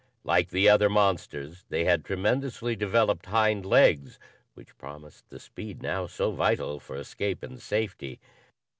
[0.23, 4.17] Like the other monsters, they had tremendously developed hind legs
[4.55, 8.19] which promised the speed now so vital for escape and safety.